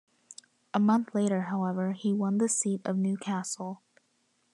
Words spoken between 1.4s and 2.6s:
however, he won the